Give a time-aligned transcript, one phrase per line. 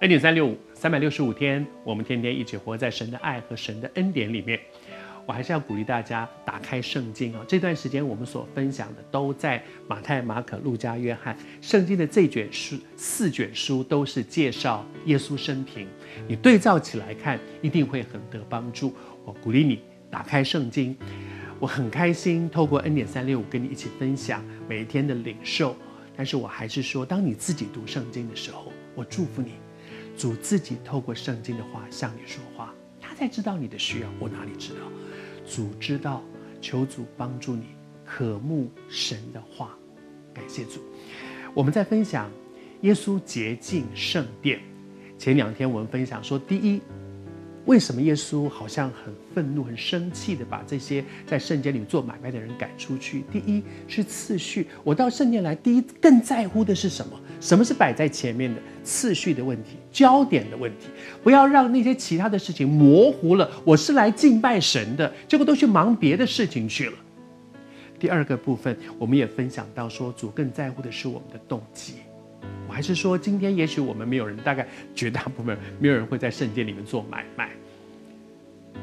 [0.00, 4.60] 恩典三六五，三百六十五天，我们天天一起活在神的爱和神的恩典里面。
[5.24, 7.42] 我还是要鼓励大家打开圣经啊！
[7.48, 11.34] 这段时间我们所分享的都在马太、马可、路加、约翰。
[11.62, 15.88] 圣经的这卷书四卷书都是介绍耶稣生平，
[16.28, 18.94] 你对照起来看，一定会很得帮助。
[19.24, 20.94] 我鼓励你打开圣经，
[21.58, 25.74] 我很开心透过恩典三六五跟你一起分享每一天的领受。
[26.14, 29.52] 但是我还是说，当你自己读圣经的时候，我祝福你。
[30.16, 34.08] 主自己透过圣经的话向你说话，他才知道你的需要。
[34.18, 34.80] 我哪里知道？
[35.46, 36.22] 主知道。
[36.58, 37.66] 求主帮助你
[38.04, 39.76] 渴慕神的话。
[40.32, 40.80] 感谢主。
[41.54, 42.30] 我们在分享
[42.80, 44.58] 耶稣洁净圣殿。
[45.18, 46.80] 前两天我们分享说，第一。
[47.66, 53.24] 为什么耶稣好像很愤怒、很生气的把这些在圣殿里做买卖的人赶出去？
[53.30, 57.20] 第一是次序，我到圣殿来，第一更在乎的是什么？
[57.46, 60.88] 什么是摆在前面的次序的问题、焦点的问题？
[61.22, 63.48] 不要让那些其他的事情模糊了。
[63.62, 66.92] 我是来敬拜神的，结果都去忙别的事情去了。
[68.00, 71.94] 第二个部分，我们也分享到说，主更在乎的是我们的动机。
[72.68, 77.50] 我还是说，今天也许我们没有人，大概绝大部分没有人会在圣殿里面做买卖。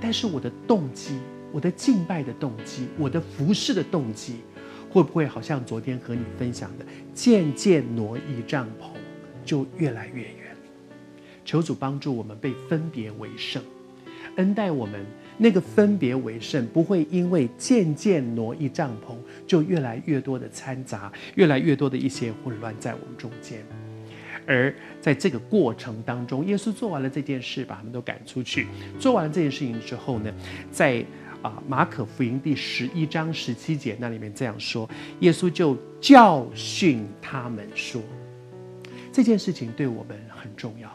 [0.00, 1.20] 但是我的动机，
[1.52, 4.38] 我的敬拜的动机，我的服侍的动机，
[4.90, 8.90] 会不会好像昨天和你分享的，渐渐挪移帐篷，
[9.44, 10.56] 就越来越远？
[11.44, 13.62] 求主帮助我们被分别为圣，
[14.36, 15.04] 恩待我们
[15.38, 19.14] 那个分别为圣，不会因为渐渐挪移帐篷，
[19.46, 23.64] 就越来越多的掺杂，越来越多的一些混乱在我们中间。
[24.46, 28.66] 而在这个过程当中，耶稣做完了这件事，把他们都赶出去。
[28.98, 30.32] 做完了这件事情之后呢，
[30.70, 31.04] 在
[31.42, 34.88] 啊马可福音第十一章十七节那里面这样说：
[35.20, 38.02] 耶稣就教训他们说，
[39.12, 40.90] 这件事情对我们很重要。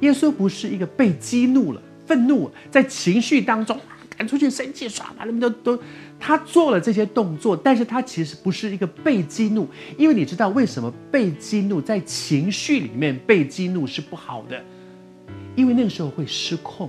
[0.00, 3.78] 耶稣不是一个被激怒了、愤怒，在情绪当中。
[4.16, 5.76] 赶出去，生气，耍把他们都都，
[6.20, 9.66] 他做了这些动作，但是他其实不是一个被激怒，
[9.98, 14.62] 因为你知道为什么被激怒，在情绪里面被激怒是不好的，
[15.56, 16.88] 因为那个时候会失控，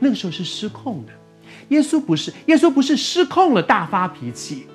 [0.00, 1.12] 那个时候是失控的。
[1.68, 4.66] 耶稣不是，耶稣不是失控了，大发脾气。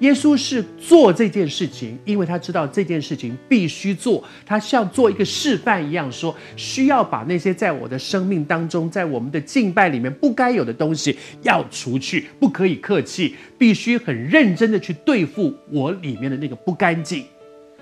[0.00, 17.24] 耶稣是做这件事情，因为他知道这件事情必须做，他像做一个示范一样，说需要把那些在我的生命当中，在我们的敬拜里面不该有的东西要除去，不可以客气，必须很认真的去对付我里面的那个不干净。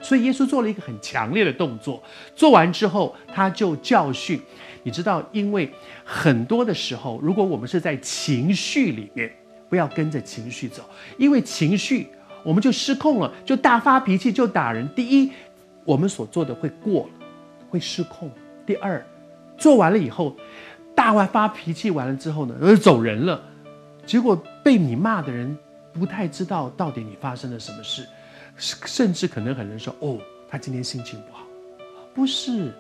[0.03, 2.01] 所以耶稣做了一个很强烈的动作，
[2.37, 4.39] 做完之后他就教训。
[4.83, 5.73] 你知道，因为
[6.05, 9.33] 很多的时候，如果我们是在情绪里面。
[9.69, 10.83] 不要跟着情绪走，
[11.17, 12.07] 因为情绪
[12.45, 14.87] 我们就失控了，就大发脾气，就打人。
[14.95, 15.33] 第一，
[15.83, 17.27] 我们所做的会过了，
[17.71, 18.29] 会失控；
[18.67, 19.03] 第二，
[19.57, 20.37] 做完了以后，
[20.95, 23.43] 大发发脾气完了之后呢，而走人了，
[24.05, 25.57] 结果被你骂的人
[25.91, 28.07] 不太知道到底你发生了什么事，
[28.59, 30.19] 甚至可能很多人说：“哦，
[30.51, 31.47] 他今天心情不好。”
[32.13, 32.71] 不是，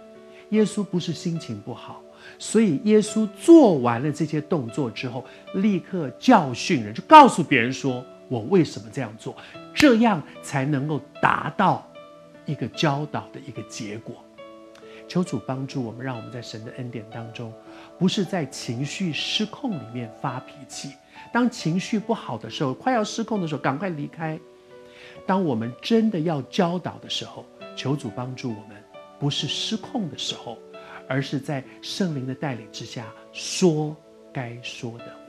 [0.52, 2.00] 耶稣不是心情不好。
[2.38, 5.24] 所以耶稣做完了这些动作之后，
[5.54, 9.36] 立刻教训人，就告诉别人说：“我为什么这样做？
[9.74, 11.86] 这样才能够达到
[12.46, 14.16] 一个教导的一个结果。”
[15.08, 17.52] 求主帮助我们，让我们在神的恩典当中，
[17.98, 20.92] 不是在情绪失控里面发脾气。
[21.32, 24.38] 当情绪不好的时候，快要失控的时候，赶快离开。
[25.26, 27.44] 当我们真的要教导的时候，
[27.76, 28.82] 求主帮助我们，
[29.22, 30.58] 不是失控的时候。
[31.12, 33.94] 而是在圣灵的带领之下说
[34.32, 35.21] 该说的。